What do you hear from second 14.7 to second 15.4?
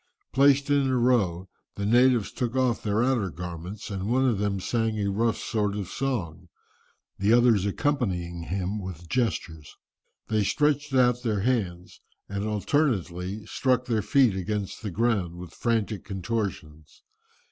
the ground